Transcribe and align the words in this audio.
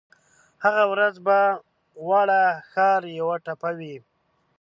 هغه 0.63 0.83
ورځ 0.91 1.15
به 1.25 1.39
واړه 2.07 2.43
ښار 2.71 3.01
یوه 3.19 3.35
ټپه 3.45 3.69
وي 3.77 3.95